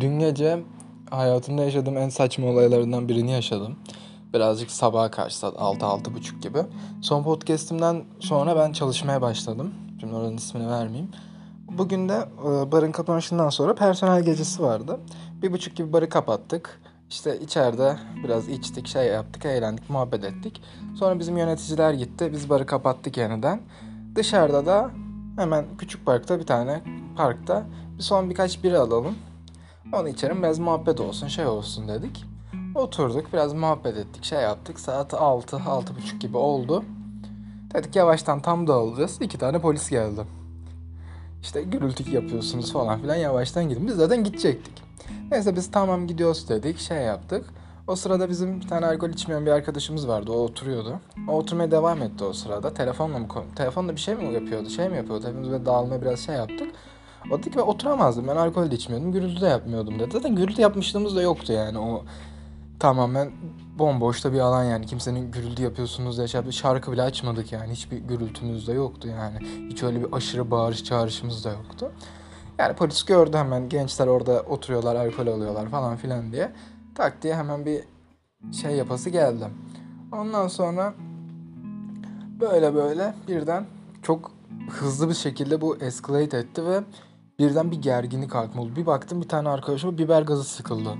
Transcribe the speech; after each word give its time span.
Dün 0.00 0.18
gece 0.18 0.62
hayatımda 1.10 1.64
yaşadığım 1.64 1.96
en 1.96 2.08
saçma 2.08 2.46
olaylarından 2.46 3.08
birini 3.08 3.30
yaşadım. 3.30 3.76
Birazcık 4.34 4.70
sabaha 4.70 5.10
karşı 5.10 5.38
saat 5.38 5.54
6-6.30 5.54 6.40
gibi. 6.40 6.58
Son 7.02 7.22
podcastimden 7.22 8.04
sonra 8.20 8.56
ben 8.56 8.72
çalışmaya 8.72 9.22
başladım. 9.22 9.74
Şimdi 10.00 10.14
oranın 10.14 10.36
ismini 10.36 10.68
vermeyeyim. 10.68 11.10
Bugün 11.78 12.08
de 12.08 12.28
e, 12.40 12.72
barın 12.72 12.92
kapanışından 12.92 13.48
sonra 13.48 13.74
personel 13.74 14.22
gecesi 14.24 14.62
vardı. 14.62 15.00
Bir 15.42 15.52
buçuk 15.52 15.76
gibi 15.76 15.92
barı 15.92 16.08
kapattık. 16.08 16.80
İşte 17.10 17.40
içeride 17.40 17.96
biraz 18.24 18.48
içtik, 18.48 18.86
şey 18.86 19.06
yaptık, 19.06 19.44
eğlendik, 19.44 19.90
muhabbet 19.90 20.24
ettik. 20.24 20.62
Sonra 20.94 21.18
bizim 21.18 21.36
yöneticiler 21.36 21.92
gitti. 21.92 22.32
Biz 22.32 22.50
barı 22.50 22.66
kapattık 22.66 23.16
yeniden. 23.16 23.60
Dışarıda 24.14 24.66
da 24.66 24.90
hemen 25.36 25.64
küçük 25.78 26.06
parkta 26.06 26.38
bir 26.38 26.46
tane 26.46 26.82
parkta 27.16 27.66
bir 27.98 28.02
son 28.02 28.30
birkaç 28.30 28.64
biri 28.64 28.78
alalım. 28.78 29.14
Onu 29.92 30.08
içerim 30.08 30.42
biraz 30.42 30.58
muhabbet 30.58 31.00
olsun 31.00 31.28
şey 31.28 31.46
olsun 31.46 31.88
dedik. 31.88 32.24
Oturduk 32.74 33.32
biraz 33.32 33.52
muhabbet 33.52 33.96
ettik 33.96 34.24
şey 34.24 34.40
yaptık. 34.40 34.80
Saat 34.80 35.14
6 35.14 35.56
6.30 35.56 36.18
gibi 36.18 36.36
oldu. 36.36 36.84
Dedik 37.74 37.96
yavaştan 37.96 38.42
tam 38.42 38.66
dağılacağız. 38.66 39.20
İki 39.20 39.38
tane 39.38 39.58
polis 39.58 39.90
geldi. 39.90 40.20
İşte 41.42 41.62
gürültü 41.62 42.10
yapıyorsunuz 42.10 42.72
falan 42.72 43.00
filan 43.00 43.14
yavaştan 43.14 43.68
gidin. 43.68 43.86
Biz 43.86 43.94
zaten 43.94 44.24
gidecektik. 44.24 44.82
Neyse 45.30 45.56
biz 45.56 45.70
tamam 45.70 46.06
gidiyoruz 46.06 46.48
dedik 46.48 46.78
şey 46.78 46.98
yaptık. 46.98 47.44
O 47.86 47.96
sırada 47.96 48.28
bizim 48.28 48.60
bir 48.60 48.68
tane 48.68 48.86
alkol 48.86 49.08
içmeyen 49.10 49.46
bir 49.46 49.50
arkadaşımız 49.50 50.08
vardı. 50.08 50.32
O 50.32 50.34
oturuyordu. 50.34 51.00
O 51.28 51.32
oturmaya 51.32 51.70
devam 51.70 52.02
etti 52.02 52.24
o 52.24 52.32
sırada. 52.32 52.74
Telefonla 52.74 53.18
mı 53.18 53.26
telefonla 53.56 53.92
bir 53.92 54.00
şey 54.00 54.14
mi 54.14 54.34
yapıyordu? 54.34 54.70
Şey 54.70 54.88
mi 54.88 54.96
yapıyordu? 54.96 55.28
Hepimiz 55.28 55.50
böyle 55.50 55.66
dağılmaya 55.66 56.02
biraz 56.02 56.20
şey 56.20 56.34
yaptık. 56.34 56.74
O 57.30 57.38
dedi 57.38 57.50
ki 57.50 57.58
ben 57.58 57.62
oturamazdım. 57.62 58.28
Ben 58.28 58.36
alkol 58.36 58.70
de 58.70 58.74
içmiyordum. 58.74 59.12
Gürültü 59.12 59.40
de 59.40 59.46
yapmıyordum 59.46 59.98
dedi. 59.98 60.10
Zaten 60.12 60.36
gürültü 60.36 60.62
yapmışlığımız 60.62 61.16
da 61.16 61.22
yoktu 61.22 61.52
yani. 61.52 61.78
O 61.78 62.04
tamamen 62.80 63.30
bomboşta 63.78 64.32
bir 64.32 64.40
alan 64.40 64.64
yani. 64.64 64.86
Kimsenin 64.86 65.30
gürültü 65.30 65.62
yapıyorsunuz 65.62 66.16
diye 66.16 66.28
şey 66.28 66.50
şarkı 66.50 66.92
bile 66.92 67.02
açmadık 67.02 67.52
yani. 67.52 67.72
Hiçbir 67.72 67.98
gürültümüz 67.98 68.68
de 68.68 68.72
yoktu 68.72 69.08
yani. 69.08 69.38
Hiç 69.70 69.82
öyle 69.82 70.00
bir 70.00 70.12
aşırı 70.12 70.50
bağırış 70.50 70.84
çağrışımız 70.84 71.44
da 71.44 71.50
yoktu. 71.50 71.92
Yani 72.58 72.76
polis 72.76 73.04
gördü 73.04 73.36
hemen 73.36 73.68
gençler 73.68 74.06
orada 74.06 74.42
oturuyorlar, 74.42 74.96
alkol 74.96 75.26
alıyorlar 75.26 75.68
falan 75.68 75.96
filan 75.96 76.32
diye. 76.32 76.52
Tak 76.94 77.22
diye 77.22 77.34
hemen 77.36 77.66
bir 77.66 77.84
şey 78.52 78.76
yapası 78.76 79.10
geldi. 79.10 79.44
Ondan 80.12 80.48
sonra 80.48 80.94
böyle 82.40 82.74
böyle 82.74 83.14
birden 83.28 83.66
çok 84.02 84.30
hızlı 84.70 85.08
bir 85.08 85.14
şekilde 85.14 85.60
bu 85.60 85.76
escalate 85.76 86.38
etti 86.38 86.66
ve 86.66 86.80
birden 87.38 87.70
bir 87.70 87.82
gerginlik 87.82 88.34
hakim 88.34 88.60
oldu. 88.60 88.76
Bir 88.76 88.86
baktım 88.86 89.22
bir 89.22 89.28
tane 89.28 89.48
arkadaşıma 89.48 89.98
biber 89.98 90.22
gazı 90.22 90.44
sıkıldı. 90.44 90.94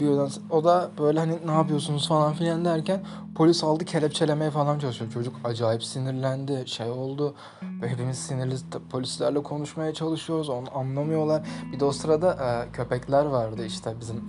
Birden 0.00 0.28
o 0.50 0.64
da 0.64 0.90
böyle 0.98 1.18
hani 1.18 1.38
ne 1.46 1.52
yapıyorsunuz 1.52 2.08
falan 2.08 2.32
filan 2.32 2.64
derken 2.64 3.00
polis 3.34 3.64
aldı 3.64 3.84
kelepçelemeye 3.84 4.50
falan 4.50 4.78
çalışıyor. 4.78 5.12
Çocuk 5.12 5.36
acayip 5.44 5.84
sinirlendi 5.84 6.62
şey 6.66 6.90
oldu. 6.90 7.34
Hepimiz 7.80 8.18
sinirli 8.18 8.54
polislerle 8.90 9.42
konuşmaya 9.42 9.94
çalışıyoruz 9.94 10.48
onu 10.48 10.78
anlamıyorlar. 10.78 11.46
Bir 11.72 11.80
de 11.80 11.84
o 11.84 11.92
sırada 11.92 12.32
e, 12.32 12.72
köpekler 12.72 13.24
vardı 13.24 13.66
işte 13.66 13.94
bizim 14.00 14.24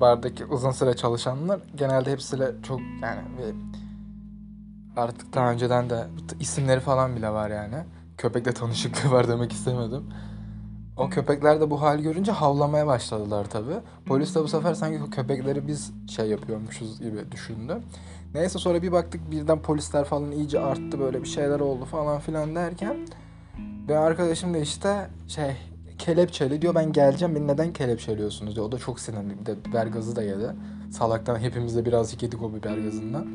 bardaki 0.00 0.44
uzun 0.44 0.70
süre 0.70 0.96
çalışanlar. 0.96 1.60
Genelde 1.74 2.12
hepsiyle 2.12 2.52
çok 2.62 2.80
yani 3.02 3.20
artık 4.96 5.34
daha 5.34 5.50
önceden 5.50 5.90
de 5.90 6.06
isimleri 6.40 6.80
falan 6.80 7.16
bile 7.16 7.30
var 7.30 7.50
yani. 7.50 7.76
Köpekle 8.18 8.52
tanışıklığı 8.52 9.10
var 9.10 9.28
demek 9.28 9.52
istemedim. 9.52 10.04
O 10.96 11.08
köpekler 11.08 11.60
de 11.60 11.70
bu 11.70 11.82
hal 11.82 11.98
görünce 11.98 12.32
havlamaya 12.32 12.86
başladılar 12.86 13.50
tabi. 13.50 13.72
Polis 14.06 14.34
de 14.34 14.42
bu 14.42 14.48
sefer 14.48 14.74
sanki 14.74 15.10
köpekleri 15.10 15.66
biz 15.66 15.92
şey 16.08 16.26
yapıyormuşuz 16.26 17.00
gibi 17.00 17.32
düşündü. 17.32 17.78
Neyse 18.34 18.58
sonra 18.58 18.82
bir 18.82 18.92
baktık 18.92 19.30
birden 19.30 19.62
polisler 19.62 20.04
falan 20.04 20.32
iyice 20.32 20.60
arttı 20.60 21.00
böyle 21.00 21.22
bir 21.22 21.28
şeyler 21.28 21.60
oldu 21.60 21.84
falan 21.84 22.20
filan 22.20 22.54
derken 22.54 22.96
ve 23.88 23.98
arkadaşım 23.98 24.54
da 24.54 24.58
işte 24.58 25.10
şey 25.28 25.56
kelepçeli 25.98 26.62
diyor 26.62 26.74
ben 26.74 26.92
geleceğim 26.92 27.34
beni 27.34 27.46
neden 27.46 27.72
kelepçeliyorsunuz 27.72 28.56
diyor. 28.56 28.66
O 28.66 28.72
da 28.72 28.78
çok 28.78 29.00
sinirli 29.00 29.40
bir 29.40 29.46
de 29.46 29.64
biber 29.64 29.86
gazı 29.86 30.16
da 30.16 30.22
yedi. 30.22 30.50
Salaktan 30.90 31.38
hepimiz 31.38 31.76
de 31.76 31.84
birazcık 31.84 32.22
yedik 32.22 32.42
o 32.42 32.54
biber 32.54 32.78
gazından. 32.78 33.26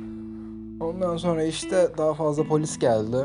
Ondan 0.81 1.17
sonra 1.17 1.44
işte 1.44 1.89
daha 1.97 2.13
fazla 2.13 2.44
polis 2.44 2.79
geldi. 2.79 3.17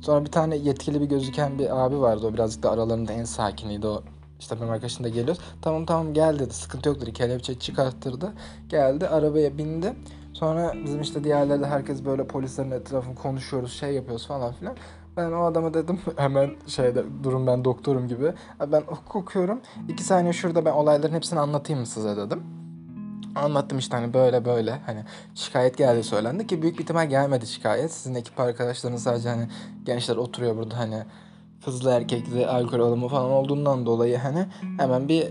Sonra 0.00 0.24
bir 0.24 0.30
tane 0.30 0.56
yetkili 0.56 1.00
bir 1.00 1.06
gözüken 1.06 1.58
bir 1.58 1.84
abi 1.84 2.00
vardı. 2.00 2.26
O 2.26 2.34
birazcık 2.34 2.62
da 2.62 2.70
aralarında 2.70 3.12
en 3.12 3.24
sakiniydi. 3.24 3.86
O 3.86 4.02
işte 4.40 4.56
benim 4.60 4.70
arkadaşım 4.70 5.04
da 5.04 5.08
geliyoruz. 5.08 5.38
Tamam 5.62 5.86
tamam 5.86 6.14
gel 6.14 6.38
dedi. 6.38 6.54
Sıkıntı 6.54 6.88
yok 6.88 7.00
dedi. 7.00 7.12
Kelepçe 7.12 7.58
çıkarttırdı. 7.58 8.32
Geldi 8.68 9.08
arabaya 9.08 9.58
bindi. 9.58 9.94
Sonra 10.32 10.72
bizim 10.84 11.00
işte 11.00 11.24
diğerleri 11.24 11.60
de 11.60 11.66
herkes 11.66 12.04
böyle 12.04 12.26
polislerin 12.26 12.70
etrafını 12.70 13.14
konuşuyoruz, 13.14 13.72
şey 13.72 13.94
yapıyoruz 13.94 14.26
falan 14.26 14.52
filan. 14.52 14.76
Ben 15.16 15.32
o 15.32 15.44
adama 15.44 15.74
dedim 15.74 16.00
hemen 16.16 16.50
şeyde 16.66 17.04
durum 17.24 17.46
ben 17.46 17.64
doktorum 17.64 18.08
gibi. 18.08 18.32
Ben 18.72 18.80
hukuk 18.80 19.16
okuyorum. 19.16 19.60
İki 19.88 20.04
saniye 20.04 20.32
şurada 20.32 20.64
ben 20.64 20.72
olayların 20.72 21.14
hepsini 21.14 21.40
anlatayım 21.40 21.80
mı 21.80 21.86
size 21.86 22.16
dedim. 22.16 22.42
Anlattım 23.38 23.78
işte 23.78 23.96
hani 23.96 24.14
böyle 24.14 24.44
böyle 24.44 24.78
hani 24.86 25.04
şikayet 25.34 25.78
geldi 25.78 26.04
söylendi 26.04 26.46
ki 26.46 26.62
büyük 26.62 26.78
bir 26.78 26.82
ihtimal 26.82 27.08
gelmedi 27.08 27.46
şikayet. 27.46 27.92
Sizin 27.92 28.14
ekip 28.14 28.40
arkadaşlarınız 28.40 29.02
sadece 29.02 29.28
hani 29.28 29.48
gençler 29.84 30.16
oturuyor 30.16 30.56
burada 30.56 30.78
hani 30.78 31.02
kızlı 31.64 31.90
erkekli 31.90 32.46
alkol 32.46 32.80
alımı 32.80 33.08
falan 33.08 33.30
olduğundan 33.30 33.86
dolayı 33.86 34.18
hani 34.18 34.46
hemen 34.78 35.08
bir 35.08 35.28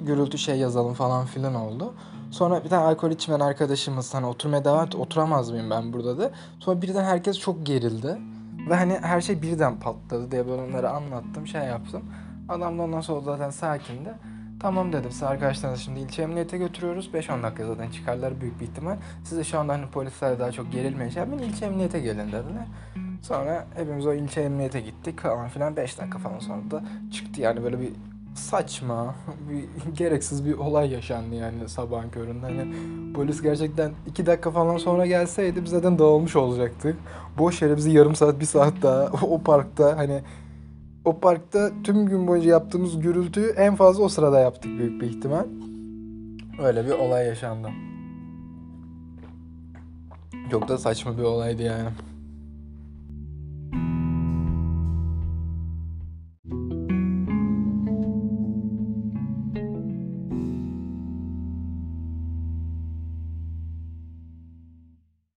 gürültü 0.00 0.38
şey 0.38 0.56
yazalım 0.58 0.94
falan 0.94 1.26
filan 1.26 1.54
oldu. 1.54 1.94
Sonra 2.30 2.64
bir 2.64 2.68
tane 2.68 2.84
alkol 2.84 3.10
içmeyen 3.10 3.40
arkadaşımız 3.40 4.14
hani 4.14 4.26
oturmaya 4.26 4.64
devam 4.64 4.86
etti. 4.86 4.96
Oturamaz 4.96 5.50
mıyım 5.50 5.70
ben 5.70 5.92
burada 5.92 6.18
da. 6.18 6.30
Sonra 6.60 6.82
birden 6.82 7.04
herkes 7.04 7.38
çok 7.38 7.66
gerildi. 7.66 8.18
Ve 8.70 8.74
hani 8.74 8.98
her 9.02 9.20
şey 9.20 9.42
birden 9.42 9.80
patladı 9.80 10.30
diye 10.30 10.46
ben 10.46 10.58
onları 10.58 10.90
anlattım 10.90 11.46
şey 11.46 11.62
yaptım. 11.62 12.02
Adam 12.48 12.78
da 12.78 12.82
ondan 12.82 13.00
sonra 13.00 13.20
zaten 13.20 13.50
sakindi. 13.50 14.14
Tamam 14.62 14.92
dedim 14.92 15.10
size 15.10 15.26
arkadaşlarınız 15.26 15.80
şimdi 15.80 16.00
ilçe 16.00 16.22
emniyete 16.22 16.58
götürüyoruz. 16.58 17.10
5-10 17.14 17.42
dakika 17.42 17.66
zaten 17.66 17.90
çıkarlar 17.90 18.40
büyük 18.40 18.60
bir 18.60 18.64
ihtimal. 18.64 18.96
Size 19.24 19.44
şu 19.44 19.58
anda 19.58 19.72
hani 19.72 19.86
polisler 19.86 20.38
daha 20.38 20.52
çok 20.52 20.72
gerilmeyin 20.72 21.10
şey 21.10 21.22
ilçe 21.22 21.66
emniyete 21.66 22.00
gelin 22.00 22.26
dediler. 22.26 22.66
Sonra 23.22 23.66
hepimiz 23.74 24.06
o 24.06 24.12
ilçe 24.12 24.40
emniyete 24.40 24.80
gittik 24.80 25.20
falan 25.20 25.48
filan 25.48 25.76
5 25.76 25.98
dakika 25.98 26.18
falan 26.18 26.38
sonra 26.38 26.70
da 26.70 26.82
çıktı 27.12 27.40
yani 27.40 27.64
böyle 27.64 27.80
bir 27.80 27.90
saçma, 28.34 29.14
bir 29.50 29.92
gereksiz 29.96 30.46
bir 30.46 30.54
olay 30.54 30.92
yaşandı 30.92 31.34
yani 31.34 31.68
sabahın 31.68 32.10
köründe. 32.10 32.46
Hani 32.46 32.66
polis 33.14 33.42
gerçekten 33.42 33.92
2 34.06 34.26
dakika 34.26 34.50
falan 34.50 34.76
sonra 34.76 35.06
gelseydi 35.06 35.64
biz 35.64 35.70
zaten 35.70 35.98
dağılmış 35.98 36.36
olacaktık. 36.36 36.96
Boş 37.38 37.62
yere 37.62 37.76
bizi 37.76 37.90
yarım 37.90 38.14
saat, 38.14 38.40
bir 38.40 38.44
saat 38.44 38.74
daha 38.82 39.04
o 39.22 39.42
parkta 39.42 39.96
hani 39.96 40.22
o 41.04 41.20
parkta 41.20 41.70
tüm 41.84 42.06
gün 42.06 42.26
boyunca 42.26 42.50
yaptığımız 42.50 43.00
gürültüyü 43.00 43.54
en 43.56 43.74
fazla 43.74 44.02
o 44.02 44.08
sırada 44.08 44.40
yaptık 44.40 44.78
büyük 44.78 45.00
bir 45.00 45.06
ihtimal. 45.06 45.44
Öyle 46.62 46.86
bir 46.86 46.90
olay 46.90 47.26
yaşandı. 47.26 47.68
Çok 50.50 50.68
da 50.68 50.78
saçma 50.78 51.18
bir 51.18 51.22
olaydı 51.22 51.62
yani. 51.62 51.88